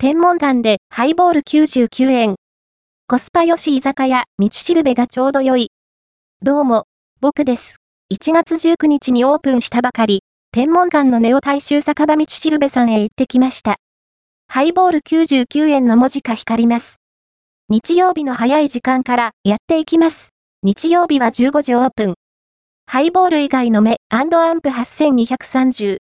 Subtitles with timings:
[0.00, 2.36] 天文館でハイボール99円。
[3.08, 5.72] コスパ良し居酒屋、道しるべがちょうど良い。
[6.40, 6.84] どうも、
[7.20, 7.78] 僕です。
[8.14, 10.22] 1月19日にオープンしたばかり、
[10.52, 13.78] 天文館のネオ大衆酒場道しるべさんへ行ってきました。
[14.46, 16.98] ハイボール99円の文字が光ります。
[17.68, 20.28] 日曜日の早い時間からやっていきます。
[20.62, 22.14] 日曜日は15時オープン。
[22.86, 24.28] ハイボール以外の目アン
[24.60, 25.96] プ8230、